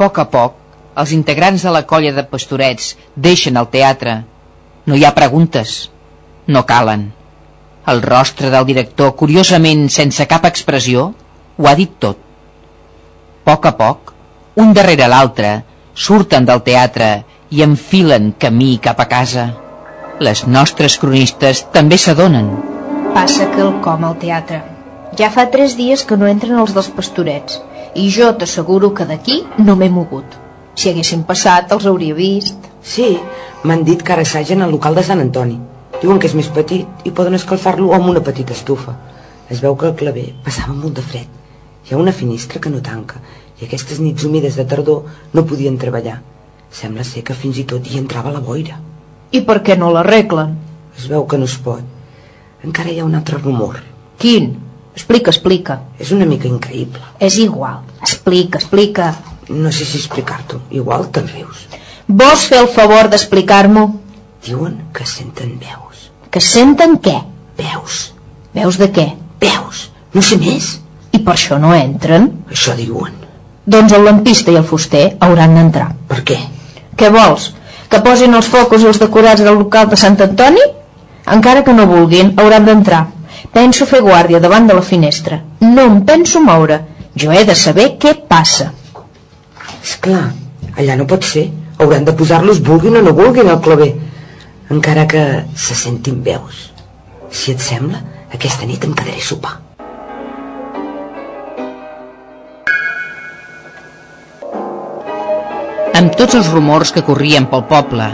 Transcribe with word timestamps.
poc 0.00 0.18
a 0.22 0.26
poc, 0.32 0.56
els 1.00 1.12
integrants 1.12 1.64
de 1.66 1.72
la 1.74 1.84
colla 1.88 2.12
de 2.16 2.24
pastorets 2.28 2.94
deixen 3.28 3.60
el 3.60 3.68
teatre. 3.74 4.20
No 4.88 4.96
hi 4.96 5.04
ha 5.04 5.16
preguntes. 5.16 5.90
No 6.46 6.64
calen. 6.66 7.10
El 7.92 8.00
rostre 8.02 8.50
del 8.52 8.66
director, 8.68 9.12
curiosament 9.20 9.88
sense 9.92 10.26
cap 10.30 10.46
expressió, 10.48 11.10
ho 11.56 11.68
ha 11.68 11.76
dit 11.76 11.92
tot. 12.04 12.16
A 12.20 13.52
poc 13.52 13.66
a 13.66 13.72
poc, 13.76 14.12
un 14.62 14.72
darrere 14.76 15.08
l'altre, 15.10 15.52
surten 15.94 16.46
del 16.48 16.62
teatre 16.66 17.08
i 17.50 17.64
enfilen 17.66 18.34
camí 18.38 18.76
cap 18.82 19.00
a 19.00 19.08
casa. 19.10 19.48
Les 20.20 20.44
nostres 20.46 20.98
cronistes 21.02 21.64
també 21.74 21.98
s'adonen. 21.98 22.52
Passa 23.16 23.48
que 23.54 23.64
el 23.64 23.74
com 23.84 24.04
al 24.06 24.16
teatre. 24.22 24.60
Ja 25.18 25.32
fa 25.34 25.48
tres 25.50 25.74
dies 25.76 26.04
que 26.06 26.16
no 26.20 26.28
entren 26.30 26.60
els 26.62 26.76
dels 26.76 26.92
pastorets 26.94 27.58
i 27.94 28.08
jo 28.10 28.30
t'asseguro 28.38 28.92
que 28.94 29.06
d'aquí 29.06 29.42
no 29.58 29.76
m'he 29.76 29.90
mogut. 29.90 30.36
Si 30.74 30.88
haguessin 30.90 31.24
passat 31.28 31.72
els 31.74 31.86
hauria 31.86 32.14
vist. 32.14 32.68
Sí, 32.82 33.18
m'han 33.64 33.84
dit 33.84 34.02
que 34.02 34.12
ara 34.12 34.22
assagen 34.22 34.62
al 34.62 34.70
local 34.70 34.94
de 34.94 35.04
Sant 35.04 35.20
Antoni. 35.20 35.58
Diuen 36.00 36.18
que 36.18 36.30
és 36.30 36.36
més 36.38 36.48
petit 36.48 37.04
i 37.04 37.10
poden 37.10 37.36
escalfar-lo 37.36 37.92
amb 37.92 38.08
una 38.12 38.22
petita 38.24 38.54
estufa. 38.56 38.94
Es 39.50 39.60
veu 39.60 39.76
que 39.76 39.90
el 39.90 39.98
claver 39.98 40.30
passava 40.44 40.72
molt 40.72 40.96
de 40.96 41.04
fred. 41.04 41.26
Hi 41.84 41.94
ha 41.94 41.98
una 42.00 42.14
finestra 42.14 42.60
que 42.60 42.70
no 42.70 42.80
tanca 42.80 43.20
i 43.60 43.66
aquestes 43.66 44.00
nits 44.00 44.24
humides 44.24 44.56
de 44.56 44.64
tardor 44.64 45.04
no 45.34 45.44
podien 45.44 45.76
treballar. 45.78 46.20
Sembla 46.70 47.04
ser 47.04 47.24
que 47.26 47.34
fins 47.34 47.58
i 47.58 47.66
tot 47.68 47.86
hi 47.90 47.98
entrava 47.98 48.32
la 48.32 48.40
boira. 48.40 48.78
I 49.34 49.42
per 49.46 49.60
què 49.66 49.76
no 49.76 49.90
l'arreglen? 49.92 50.56
Es 50.96 51.10
veu 51.10 51.26
que 51.26 51.38
no 51.38 51.50
es 51.50 51.58
pot. 51.58 51.82
Encara 52.64 52.90
hi 52.92 53.00
ha 53.00 53.08
un 53.08 53.18
altre 53.18 53.38
rumor. 53.42 53.76
Quin? 54.18 54.52
Explica, 54.94 55.30
explica. 55.30 55.78
És 55.98 56.10
una 56.14 56.26
mica 56.26 56.48
increïble. 56.48 57.02
És 57.20 57.38
igual. 57.38 57.80
Explica, 58.00 58.58
explica. 58.58 59.14
No 59.50 59.72
sé 59.72 59.84
si 59.84 59.98
explicar-t'ho. 59.98 60.60
Igual 60.70 61.08
te'n 61.14 61.28
rius. 61.30 61.66
Vols 62.06 62.46
fer 62.50 62.60
el 62.64 62.68
favor 62.74 63.08
d'explicar-m'ho? 63.10 63.86
Diuen 64.46 64.76
que 64.94 65.06
senten 65.06 65.56
veus. 65.60 66.10
Que 66.30 66.40
senten 66.42 66.98
què? 67.02 67.16
Veus. 67.58 68.10
Veus 68.54 68.78
de 68.80 68.90
què? 68.94 69.06
Veus. 69.42 69.88
No 70.14 70.22
sé 70.22 70.38
més. 70.40 70.76
I 71.14 71.20
per 71.22 71.36
això 71.36 71.58
no 71.62 71.74
entren? 71.74 72.30
Això 72.50 72.74
diuen. 72.78 73.14
Doncs 73.70 73.94
el 73.94 74.06
lampista 74.06 74.50
i 74.50 74.58
el 74.58 74.66
fuster 74.66 75.04
hauran 75.22 75.54
d'entrar. 75.54 75.90
Per 76.10 76.22
què? 76.26 76.38
Què 76.98 77.10
vols? 77.14 77.52
Que 77.90 78.00
posin 78.02 78.34
els 78.34 78.48
focus 78.50 78.82
i 78.82 78.90
els 78.90 78.98
decorats 79.02 79.42
del 79.46 79.58
local 79.58 79.90
de 79.90 79.98
Sant 80.00 80.18
Antoni? 80.22 80.66
Encara 81.30 81.62
que 81.66 81.74
no 81.74 81.86
vulguin, 81.90 82.34
hauran 82.38 82.66
d'entrar. 82.66 83.04
Penso 83.52 83.86
fer 83.88 84.02
guàrdia 84.04 84.40
davant 84.40 84.68
de 84.68 84.76
la 84.76 84.84
finestra. 84.84 85.40
No 85.60 85.86
em 85.88 86.00
penso 86.04 86.42
moure. 86.44 86.80
Jo 87.16 87.32
he 87.32 87.44
de 87.44 87.56
saber 87.58 87.94
què 88.02 88.14
passa. 88.28 88.70
És 89.82 89.96
clar, 90.04 90.28
allà 90.76 90.96
no 91.00 91.08
pot 91.08 91.24
ser. 91.24 91.48
Hauran 91.80 92.04
de 92.04 92.12
posar-los 92.12 92.60
vulguin 92.60 93.00
o 93.00 93.02
no 93.02 93.16
vulguin 93.16 93.48
al 93.48 93.62
claver. 93.64 93.94
Encara 94.70 95.06
que 95.08 95.24
se 95.56 95.74
sentin 95.74 96.20
veus. 96.22 96.68
Si 97.30 97.54
et 97.54 97.64
sembla, 97.64 98.04
aquesta 98.34 98.68
nit 98.68 98.84
em 98.84 98.94
quedaré 98.94 99.18
a 99.18 99.26
sopar. 99.26 99.56
Amb 106.00 106.14
tots 106.16 106.36
els 106.38 106.48
rumors 106.48 106.94
que 106.96 107.02
corrien 107.04 107.44
pel 107.50 107.66
poble, 107.68 108.06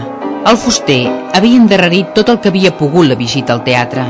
el 0.47 0.57
fuster 0.59 1.01
havia 1.37 1.59
endarrerit 1.61 2.15
tot 2.17 2.33
el 2.33 2.41
que 2.43 2.51
havia 2.51 2.73
pogut 2.75 3.07
la 3.07 3.15
visita 3.19 3.53
al 3.55 3.63
teatre. 3.67 4.03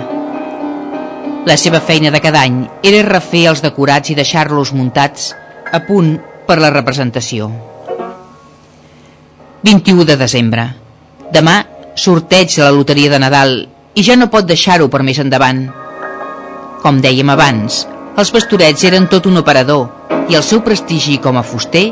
La 1.47 1.55
seva 1.55 1.79
feina 1.79 2.09
de 2.11 2.19
cada 2.19 2.41
any 2.43 2.57
era 2.83 3.05
refer 3.07 3.45
els 3.47 3.61
decorats 3.63 4.11
i 4.11 4.15
deixar-los 4.17 4.73
muntats 4.75 5.29
a 5.71 5.79
punt 5.87 6.17
per 6.47 6.57
la 6.59 6.71
representació. 6.73 7.47
21 9.63 10.03
de 10.09 10.17
desembre. 10.19 10.65
Demà 11.31 11.53
sorteig 11.95 12.51
de 12.51 12.65
la 12.65 12.73
loteria 12.75 13.13
de 13.13 13.19
Nadal 13.23 13.53
i 13.95 14.03
ja 14.03 14.17
no 14.19 14.27
pot 14.33 14.49
deixar-ho 14.49 14.89
per 14.91 15.05
més 15.07 15.21
endavant. 15.23 15.63
Com 16.83 16.99
dèiem 17.05 17.31
abans, 17.31 17.79
els 18.19 18.33
pastorets 18.35 18.83
eren 18.91 19.07
tot 19.07 19.31
un 19.31 19.39
operador 19.39 20.11
i 20.27 20.35
el 20.35 20.43
seu 20.43 20.59
prestigi 20.67 21.15
com 21.23 21.39
a 21.39 21.45
fuster 21.47 21.85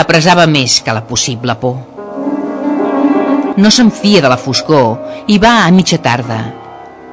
apressava 0.00 0.48
més 0.48 0.78
que 0.80 0.96
la 0.96 1.04
possible 1.04 1.58
por. 1.60 1.76
No 3.60 3.68
s'enfia 3.68 4.24
de 4.24 4.32
la 4.32 4.40
foscor 4.40 5.28
i 5.28 5.36
va 5.38 5.58
a 5.66 5.70
mitja 5.76 6.00
tarda. 6.00 6.40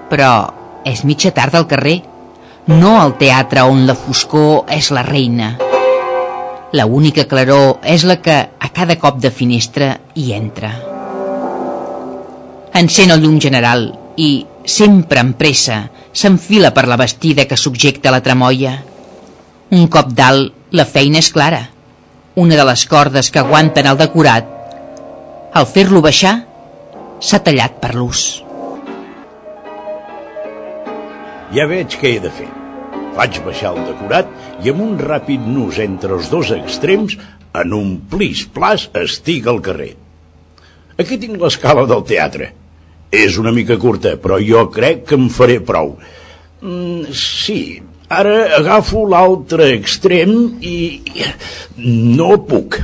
Però 0.07 0.60
és 0.85 1.03
mitja 1.05 1.31
tarda 1.35 1.59
al 1.61 1.67
carrer, 1.69 2.01
no 2.67 2.99
al 3.01 3.15
teatre 3.17 3.63
on 3.65 3.85
la 3.87 3.95
foscor 3.97 4.69
és 4.71 4.91
la 4.93 5.03
reina. 5.05 5.55
La 6.71 6.85
única 6.85 7.25
claror 7.27 7.81
és 7.83 8.05
la 8.07 8.19
que 8.23 8.37
a 8.59 8.69
cada 8.71 8.95
cop 8.99 9.17
de 9.19 9.31
finestra 9.31 9.95
hi 10.15 10.31
entra. 10.33 10.71
Encén 12.73 13.11
el 13.11 13.19
llum 13.23 13.39
general 13.43 13.89
i, 14.15 14.45
sempre 14.63 15.19
amb 15.19 15.35
pressa, 15.35 15.81
s'enfila 16.13 16.71
per 16.71 16.85
la 16.87 16.99
vestida 17.01 17.47
que 17.49 17.57
subjecta 17.59 18.13
la 18.13 18.21
tramoia. 18.23 18.77
Un 19.71 19.87
cop 19.91 20.13
dalt, 20.15 20.53
la 20.71 20.85
feina 20.85 21.19
és 21.19 21.31
clara. 21.35 21.65
Una 22.39 22.55
de 22.55 22.63
les 22.67 22.85
cordes 22.87 23.31
que 23.31 23.41
aguanten 23.43 23.89
el 23.91 23.99
decorat, 23.99 24.47
al 25.51 25.67
fer-lo 25.67 25.99
baixar, 25.99 26.37
s'ha 27.19 27.43
tallat 27.43 27.75
per 27.83 27.91
l'ús. 27.97 28.50
Ja 31.51 31.65
veig 31.67 31.97
què 31.99 32.15
he 32.15 32.19
de 32.23 32.31
fer. 32.31 32.47
Faig 33.17 33.41
baixar 33.43 33.73
el 33.75 33.81
decorat 33.89 34.29
i 34.63 34.71
amb 34.71 34.85
un 34.85 34.93
ràpid 35.01 35.43
nus 35.43 35.81
entre 35.83 36.15
els 36.15 36.29
dos 36.31 36.53
extrems, 36.55 37.17
en 37.51 37.73
un 37.75 37.89
plis-plas, 38.11 38.87
estic 38.95 39.49
al 39.51 39.59
carrer. 39.65 39.91
Aquí 40.95 41.17
tinc 41.19 41.35
l'escala 41.41 41.83
del 41.89 42.05
teatre. 42.07 42.53
És 43.11 43.35
una 43.41 43.51
mica 43.51 43.75
curta, 43.75 44.15
però 44.15 44.37
jo 44.39 44.63
crec 44.71 45.03
que 45.09 45.17
em 45.19 45.27
faré 45.33 45.59
prou. 45.59 45.97
Mm, 46.63 47.11
sí, 47.11 47.81
ara 48.07 48.37
agafo 48.61 49.03
l'altre 49.11 49.73
extrem 49.75 50.61
i... 50.63 50.77
No 51.75 52.37
puc. 52.47 52.79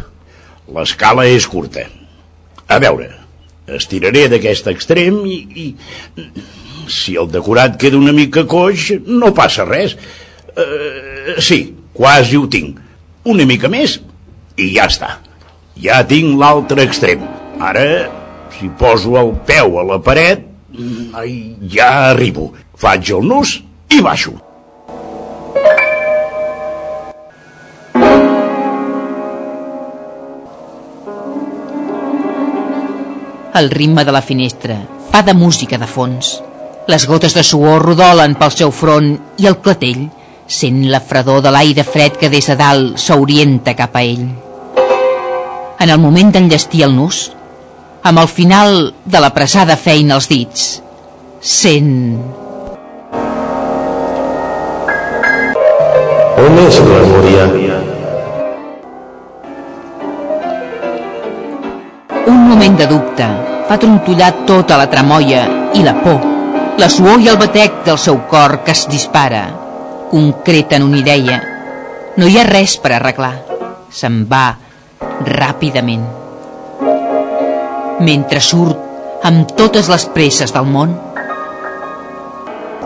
L'escala 0.75 1.23
és 1.31 1.47
curta. 1.47 1.87
A 2.67 2.81
veure, 2.83 3.13
estiraré 3.79 4.27
d'aquest 4.33 4.67
extrem 4.73 5.21
i, 5.23 5.39
i... 5.55 5.67
Si 6.87 7.15
el 7.19 7.29
decorat 7.31 7.77
queda 7.79 7.99
una 7.99 8.13
mica 8.15 8.45
coix, 8.47 8.91
no 9.05 9.33
passa 9.35 9.65
res. 9.67 9.97
Uh, 10.57 11.37
sí, 11.43 11.75
quasi 11.93 12.37
ho 12.39 12.47
tinc. 12.49 12.79
Una 13.27 13.45
mica 13.45 13.69
més 13.69 13.99
i 14.57 14.71
ja 14.75 14.87
està. 14.87 15.17
Ja 15.77 16.01
tinc 16.07 16.37
l'altre 16.39 16.87
extrem. 16.87 17.25
Ara, 17.61 17.85
si 18.57 18.69
poso 18.79 19.17
el 19.19 19.35
peu 19.45 19.77
a 19.81 19.85
la 19.85 19.99
paret, 20.01 20.45
ai, 21.17 21.55
ja 21.69 21.91
arribo. 22.09 22.51
Faig 22.77 23.11
el 23.13 23.25
nus 23.27 23.57
i 23.93 24.01
baixo. 24.01 24.37
El 33.57 33.71
ritme 33.71 34.03
de 34.05 34.13
la 34.13 34.21
finestra 34.21 34.75
fa 35.09 35.23
de 35.25 35.33
música 35.33 35.79
de 35.81 35.87
fons. 35.89 36.35
Les 36.87 37.03
gotes 37.03 37.33
de 37.35 37.41
suor 37.43 37.83
rodolen 37.83 38.37
pel 38.39 38.53
seu 38.55 38.69
front 38.71 39.09
i 39.43 39.47
el 39.49 39.57
clatell 39.59 40.05
sent 40.47 40.85
la 40.87 41.01
fredor 41.03 41.41
de 41.43 41.51
l'aire 41.51 41.83
fred 41.83 42.15
que 42.15 42.29
des 42.31 42.45
de 42.47 42.55
dalt 42.55 42.95
s'orienta 43.03 43.73
cap 43.75 43.97
a 43.99 44.03
ell. 44.07 44.23
En 45.83 45.89
el 45.91 45.99
moment 45.99 46.31
d'enllestir 46.31 46.85
el 46.87 46.95
nus, 46.95 47.25
amb 48.07 48.21
el 48.23 48.29
final 48.31 48.93
de 49.03 49.19
la 49.19 49.33
pressada 49.35 49.75
feina 49.75 50.15
als 50.15 50.29
dits, 50.31 50.63
sent... 51.41 51.91
On 56.37 56.57
és 56.63 56.79
la 56.87 57.03
Núria? 57.11 57.49
Un 62.31 62.41
moment 62.47 62.79
de 62.79 62.87
dubte 62.87 63.29
fa 63.67 63.75
trontollar 63.75 64.31
tota 64.47 64.79
la 64.79 64.87
tramoia 64.87 65.43
i 65.75 65.83
la 65.83 65.97
por, 65.99 66.36
la 66.77 66.89
suor 66.89 67.21
i 67.21 67.29
el 67.31 67.39
batec 67.41 67.81
del 67.85 67.97
seu 67.97 68.19
cor 68.29 68.59
que 68.63 68.71
es 68.71 68.85
dispara. 68.89 69.47
Concreten 70.11 70.83
una 70.83 70.99
idea. 71.01 71.41
No 72.17 72.27
hi 72.27 72.37
ha 72.37 72.45
res 72.47 72.77
per 72.81 72.93
arreglar. 72.95 73.33
Se'n 73.89 74.23
va 74.29 74.45
ràpidament. 75.25 76.05
Mentre 77.99 78.41
surt 78.41 79.25
amb 79.25 79.51
totes 79.57 79.89
les 79.89 80.05
presses 80.13 80.53
del 80.53 80.69
món, 80.69 80.95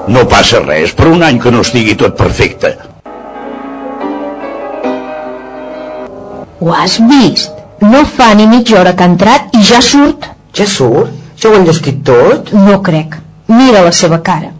No 0.07 0.23
passa 0.25 0.59
res 0.63 0.95
per 0.97 1.05
un 1.11 1.21
any 1.21 1.37
que 1.39 1.51
no 1.53 1.61
estigui 1.61 1.93
tot 1.95 2.15
perfecte. 2.17 2.71
Ho 6.61 6.73
has 6.73 6.97
vist? 7.11 7.53
No 7.81 8.01
fa 8.05 8.31
ni 8.37 8.47
mitja 8.49 8.79
hora 8.79 8.95
que 8.97 9.05
ha 9.05 9.11
entrat 9.11 9.53
i 9.57 9.61
ja 9.65 9.81
surt. 9.85 10.25
Ja 10.57 10.65
surt? 10.65 11.13
Ja 11.37 11.49
ho 11.49 11.57
han 11.57 11.67
llestit 11.69 12.01
tot? 12.05 12.49
No 12.53 12.81
crec. 12.85 13.19
Mira 13.51 13.83
la 13.83 13.91
seva 13.91 14.21
cara. 14.23 14.53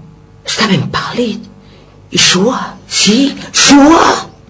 Està 0.48 0.68
ben 0.68 0.84
pàl·lid. 0.92 1.48
I 2.12 2.20
sua. 2.20 2.60
Sí, 2.88 3.32
sua. 3.56 4.02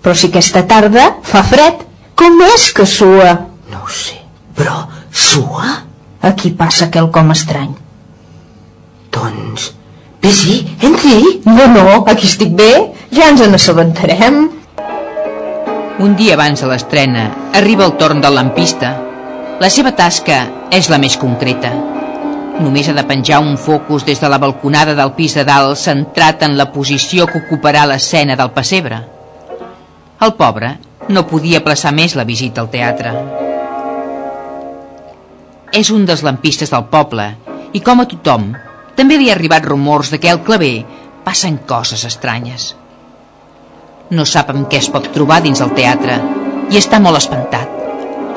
Però 0.02 0.16
si 0.18 0.32
aquesta 0.32 0.64
tarda 0.70 1.08
fa 1.22 1.44
fred. 1.46 1.86
Com 2.18 2.42
és 2.46 2.68
que 2.78 2.86
sua? 2.86 3.32
No 3.72 3.84
ho 3.86 3.90
sé, 3.90 4.18
però 4.58 4.84
sua? 5.10 5.78
Aquí 6.22 6.52
passa 6.58 6.90
quelcom 6.94 7.32
estrany. 7.34 7.72
Doncs... 9.14 9.72
Bé, 10.22 10.30
sí, 10.30 10.60
entri. 10.86 11.42
No, 11.48 11.66
no, 11.66 11.86
aquí 12.06 12.28
estic 12.30 12.52
bé. 12.58 12.72
Ja 13.14 13.32
ens 13.32 13.42
n'assabentarem. 13.42 14.44
Un 16.02 16.14
dia 16.18 16.36
abans 16.38 16.62
de 16.62 16.70
l'estrena, 16.70 17.26
arriba 17.58 17.88
el 17.90 17.98
torn 17.98 18.22
del 18.22 18.38
lampista. 18.38 18.94
La 19.62 19.70
seva 19.70 19.96
tasca 19.98 20.44
és 20.74 20.90
la 20.94 21.02
més 21.02 21.18
concreta. 21.22 21.74
Només 22.62 22.90
ha 22.92 22.94
de 22.94 23.04
penjar 23.10 23.40
un 23.42 23.56
focus 23.58 24.06
des 24.06 24.20
de 24.22 24.30
la 24.30 24.38
balconada 24.38 24.94
del 24.94 25.16
pis 25.18 25.34
de 25.34 25.44
dalt 25.48 25.80
centrat 25.82 26.44
en 26.46 26.54
la 26.60 26.68
posició 26.70 27.26
que 27.26 27.42
ocuparà 27.42 27.88
l'escena 27.90 28.36
del 28.38 28.52
pessebre. 28.54 29.00
El 30.22 30.36
pobre 30.38 30.76
no 31.10 31.26
podia 31.26 31.64
plaçar 31.66 31.90
més 31.98 32.14
la 32.16 32.28
visita 32.28 32.62
al 32.62 32.70
teatre. 32.70 33.14
És 35.74 35.90
un 35.90 36.06
dels 36.06 36.22
lampistes 36.22 36.70
del 36.70 36.86
poble 36.92 37.26
i, 37.74 37.82
com 37.82 38.04
a 38.04 38.08
tothom, 38.12 38.52
també 38.96 39.18
li 39.18 39.32
ha 39.32 39.36
arribat 39.38 39.66
rumors 39.66 40.12
de 40.14 40.20
que 40.22 40.30
al 40.30 40.44
claver 40.46 40.84
passen 41.26 41.62
coses 41.66 42.06
estranyes. 42.06 42.76
No 44.12 44.26
sap 44.28 44.52
amb 44.54 44.68
què 44.70 44.82
es 44.84 44.92
pot 44.94 45.08
trobar 45.16 45.42
dins 45.42 45.64
el 45.66 45.74
teatre 45.74 46.20
i 46.70 46.78
està 46.78 47.00
molt 47.02 47.18
espantat. 47.18 47.80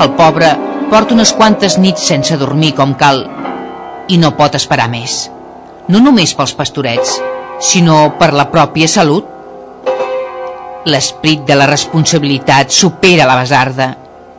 El 0.00 0.14
pobre 0.16 0.54
porta 0.88 1.12
unes 1.12 1.34
quantes 1.36 1.76
nits 1.82 2.06
sense 2.08 2.38
dormir 2.40 2.72
com 2.78 2.94
cal 2.96 3.26
i 4.08 4.18
no 4.20 4.34
pot 4.36 4.54
esperar 4.58 4.88
més. 4.92 5.24
No 5.88 6.00
només 6.00 6.34
pels 6.36 6.54
pastorets, 6.56 7.18
sinó 7.60 8.14
per 8.18 8.32
la 8.32 8.48
pròpia 8.52 8.88
salut. 8.88 9.26
L'esperit 10.84 11.44
de 11.48 11.56
la 11.56 11.68
responsabilitat 11.70 12.72
supera 12.72 13.28
la 13.28 13.38
besarda 13.40 13.90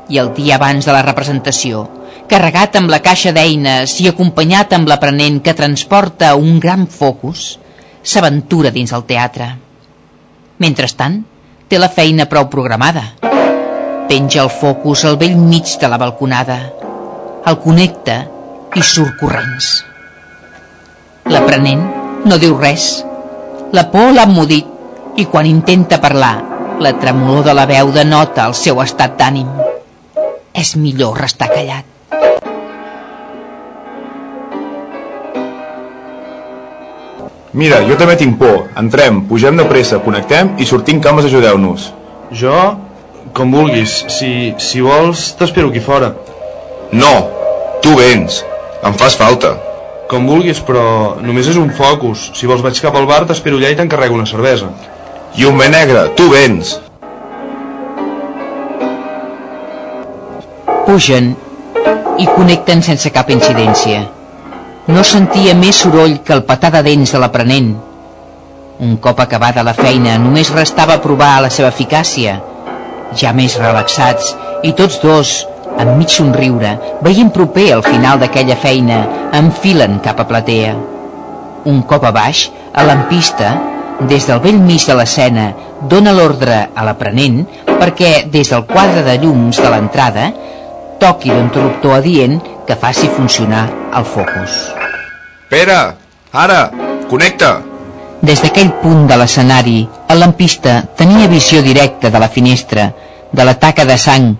i 0.10 0.20
el 0.22 0.32
dia 0.38 0.60
abans 0.60 0.86
de 0.86 0.94
la 0.94 1.02
representació, 1.06 1.86
carregat 2.30 2.78
amb 2.78 2.92
la 2.94 3.02
caixa 3.06 3.34
d'eines 3.34 3.96
i 4.02 4.10
acompanyat 4.10 4.74
amb 4.78 4.90
l'aprenent 4.90 5.40
que 5.42 5.56
transporta 5.58 6.36
un 6.38 6.60
gran 6.60 6.86
focus, 6.86 7.56
s'aventura 8.06 8.70
dins 8.74 8.94
el 8.94 9.06
teatre. 9.10 9.50
Mentrestant, 10.62 11.24
té 11.68 11.82
la 11.82 11.90
feina 11.90 12.30
prou 12.30 12.46
programada. 12.54 13.08
Penja 14.06 14.44
el 14.44 14.54
focus 14.54 15.04
al 15.06 15.18
vell 15.18 15.36
mig 15.38 15.74
de 15.82 15.90
la 15.90 15.98
balconada. 15.98 16.60
El 17.46 17.58
connecta 17.62 18.22
i 18.76 18.84
surt 18.84 19.16
corrents. 19.20 19.80
L'aprenent 21.32 21.82
no 22.28 22.38
diu 22.42 22.58
res. 22.60 23.00
La 23.74 23.88
por 23.92 24.12
l'ha 24.14 24.26
emmudit 24.28 25.20
i 25.20 25.26
quan 25.32 25.48
intenta 25.48 26.02
parlar, 26.04 26.36
la 26.84 26.92
tremolor 27.00 27.46
de 27.48 27.54
la 27.56 27.66
veu 27.70 27.92
denota 27.96 28.50
el 28.50 28.56
seu 28.58 28.82
estat 28.84 29.16
d'ànim. 29.20 29.48
És 30.56 30.76
millor 30.80 31.16
restar 31.20 31.48
callat. 31.52 31.88
Mira, 37.56 37.80
jo 37.88 37.96
també 37.96 38.18
tinc 38.20 38.36
por. 38.40 38.66
Entrem, 38.76 39.22
pugem 39.30 39.56
de 39.56 39.64
pressa, 39.70 40.02
connectem 40.04 40.58
i 40.60 40.68
sortim 40.68 41.00
cames 41.00 41.30
ajudeu-nos. 41.30 41.88
Jo, 42.36 42.58
com 43.36 43.56
vulguis. 43.56 44.02
Si, 44.12 44.52
si 44.60 44.84
vols, 44.84 45.30
t'espero 45.40 45.72
aquí 45.72 45.80
fora. 45.80 46.12
No, 46.92 47.14
tu 47.80 47.96
vens. 47.96 48.44
Em 48.86 48.94
fas 48.94 49.16
falta. 49.18 49.56
Com 50.12 50.28
vulguis, 50.30 50.60
però 50.62 51.16
només 51.26 51.48
és 51.50 51.58
un 51.58 51.72
focus. 51.74 52.28
Si 52.38 52.46
vols 52.46 52.62
vaig 52.62 52.78
cap 52.84 52.94
al 52.96 53.08
bar, 53.10 53.24
t'espero 53.26 53.58
allà 53.58 53.72
i 53.74 53.78
t'encarrego 53.80 54.14
una 54.20 54.28
cervesa. 54.30 54.70
I 55.36 55.48
un 55.50 55.58
negre, 55.58 56.04
tu 56.16 56.28
vens. 56.30 56.76
Pugen 60.86 61.34
i 62.22 62.28
connecten 62.30 62.86
sense 62.86 63.10
cap 63.12 63.32
incidència. 63.34 64.06
No 64.88 65.02
sentia 65.04 65.58
més 65.58 65.82
soroll 65.82 66.20
que 66.22 66.36
el 66.38 66.46
petar 66.46 66.70
de 66.78 66.84
dents 66.86 67.16
de 67.16 67.20
l'aprenent. 67.24 67.74
Un 68.86 68.98
cop 69.02 69.20
acabada 69.24 69.66
la 69.66 69.74
feina, 69.74 70.20
només 70.22 70.54
restava 70.54 71.02
provar 71.02 71.40
la 71.42 71.50
seva 71.50 71.74
eficàcia. 71.74 72.38
Ja 73.18 73.34
més 73.34 73.58
relaxats, 73.58 74.36
i 74.62 74.76
tots 74.78 75.02
dos, 75.02 75.34
amb 75.78 75.96
mig 76.00 76.10
somriure, 76.12 76.76
veient 77.06 77.32
proper 77.34 77.72
al 77.76 77.84
final 77.86 78.20
d'aquella 78.22 78.58
feina, 78.60 79.02
enfilen 79.36 80.00
cap 80.04 80.20
a 80.22 80.28
platea. 80.30 80.76
Un 81.66 81.82
cop 81.90 82.06
a 82.06 82.12
baix, 82.16 82.48
a 82.74 82.84
l'ampista, 82.86 83.54
des 84.10 84.28
del 84.28 84.42
vell 84.44 84.60
mig 84.60 84.84
de 84.86 84.96
l'escena, 84.98 85.50
dona 85.90 86.14
l'ordre 86.16 86.66
a 86.76 86.84
l'aprenent 86.86 87.44
perquè, 87.80 88.26
des 88.32 88.50
del 88.52 88.66
quadre 88.70 89.04
de 89.06 89.18
llums 89.22 89.60
de 89.62 89.70
l'entrada, 89.72 90.32
toqui 91.00 91.32
l'interruptor 91.32 92.00
adient 92.00 92.40
que 92.66 92.76
faci 92.76 93.08
funcionar 93.12 93.68
el 93.96 94.06
focus. 94.06 94.74
Pere, 95.50 95.80
ara, 96.32 96.62
connecta. 97.10 97.60
Des 98.26 98.42
d'aquell 98.42 98.72
punt 98.82 99.06
de 99.08 99.18
l'escenari, 99.20 99.84
el 100.10 100.20
lampista 100.20 100.80
tenia 100.98 101.30
visió 101.30 101.62
directa 101.62 102.10
de 102.10 102.20
la 102.20 102.30
finestra, 102.32 102.90
de 103.32 103.46
la 103.46 103.54
taca 103.60 103.86
de 103.86 103.98
sang, 104.02 104.34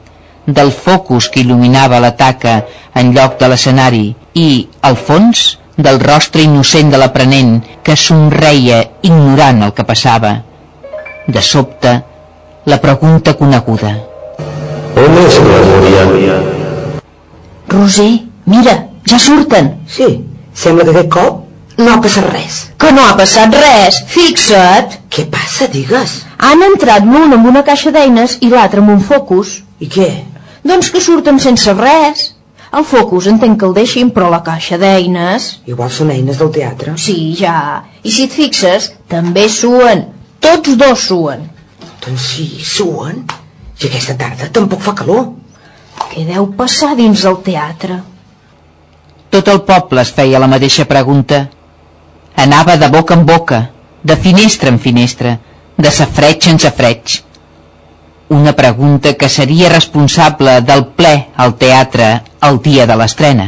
del 0.46 0.72
focus 0.72 1.30
que 1.30 1.42
il·luminava 1.42 2.00
la 2.00 2.14
taca 2.16 2.56
en 2.96 3.14
lloc 3.16 3.40
de 3.40 3.50
l'escenari 3.52 4.08
i, 4.34 4.50
al 4.82 4.98
fons, 4.98 5.46
del 5.76 6.00
rostre 6.00 6.44
innocent 6.46 6.92
de 6.92 7.00
l'aprenent 7.02 7.56
que 7.84 7.96
somreia 8.00 8.82
ignorant 9.04 9.64
el 9.66 9.74
que 9.76 9.84
passava. 9.88 10.36
De 11.28 11.42
sobte, 11.42 11.96
la 12.66 12.80
pregunta 12.82 13.34
coneguda. 13.36 13.96
On 14.96 15.18
és 15.26 15.40
la 15.44 15.64
Núria? 15.68 16.38
Roser, 17.68 18.12
mira, 18.46 18.78
ja 19.10 19.20
surten. 19.20 19.74
Sí, 19.90 20.08
sembla 20.54 20.86
que 20.86 20.96
aquest 20.96 21.12
cop 21.12 21.42
no 21.78 21.92
ha 21.92 21.98
passat 22.00 22.30
res. 22.32 22.60
Que 22.80 22.92
no 22.96 23.04
ha 23.04 23.16
passat 23.20 23.52
res. 23.52 23.98
Fixa't. 24.08 24.96
Què 25.12 25.26
passa, 25.32 25.68
digues? 25.72 26.22
Han 26.40 26.64
entrat 26.70 27.04
l'un 27.04 27.36
amb 27.36 27.50
una 27.52 27.66
caixa 27.68 27.92
d'eines 27.92 28.38
i 28.46 28.52
l'altre 28.54 28.84
amb 28.84 28.94
un 28.96 29.04
focus. 29.04 29.58
I 29.84 29.90
què? 29.92 30.10
Doncs 30.66 30.90
que 30.92 31.02
surten 31.04 31.38
sense 31.42 31.74
res. 31.78 32.32
El 32.76 32.84
focus 32.84 33.30
entenc 33.32 33.60
que 33.62 33.68
el 33.70 33.76
deixin, 33.78 34.10
però 34.12 34.28
la 34.32 34.42
caixa 34.44 34.80
d'eines... 34.82 35.46
Igual 35.70 35.92
són 35.94 36.12
eines 36.12 36.42
del 36.42 36.50
teatre. 36.52 36.96
Sí, 37.00 37.36
ja. 37.40 37.86
I 38.04 38.12
si 38.12 38.26
et 38.26 38.34
fixes, 38.36 38.90
també 39.12 39.46
suen. 39.54 40.08
Tots 40.44 40.76
dos 40.82 41.06
suen. 41.08 41.46
Doncs 42.04 42.26
sí, 42.34 42.48
suen. 42.66 43.24
I 43.80 43.88
aquesta 43.88 44.18
tarda 44.20 44.50
tampoc 44.52 44.84
fa 44.84 44.96
calor. 44.98 45.30
Què 46.12 46.26
deu 46.28 46.50
passar 46.58 46.96
dins 47.00 47.24
el 47.30 47.40
teatre? 47.46 48.02
Tot 49.32 49.48
el 49.52 49.62
poble 49.68 50.04
es 50.04 50.12
feia 50.16 50.42
la 50.42 50.50
mateixa 50.52 50.88
pregunta. 50.90 51.46
Anava 52.40 52.76
de 52.82 52.90
boca 52.92 53.16
en 53.16 53.26
boca, 53.28 53.62
de 54.04 54.16
finestra 54.20 54.74
en 54.74 54.80
finestra, 54.80 55.38
de 55.78 55.92
safreig 55.92 56.50
en 56.52 56.60
safreig. 56.60 57.22
Una 58.30 58.54
pregunta 58.54 59.14
que 59.14 59.30
seria 59.30 59.70
responsable 59.70 60.62
del 60.62 60.86
ple 60.98 61.28
al 61.38 61.54
teatre 61.62 62.08
el 62.50 62.58
dia 62.62 62.88
de 62.90 62.96
l'estrena. 62.98 63.46